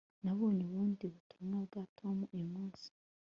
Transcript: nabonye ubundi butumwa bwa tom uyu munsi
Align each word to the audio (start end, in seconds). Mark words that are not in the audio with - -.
nabonye 0.23 0.61
ubundi 0.67 1.03
butumwa 1.13 1.57
bwa 1.67 1.83
tom 1.97 2.17
uyu 2.35 2.47
munsi 2.53 2.87